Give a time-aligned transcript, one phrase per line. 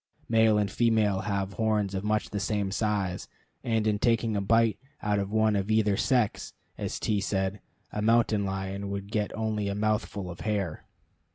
[0.27, 3.27] Male and female have horns of much the same size;
[3.63, 8.01] and in taking a bite out of one of either sex, as T said, a
[8.01, 10.85] mountain lion would get only a mouthful of hair.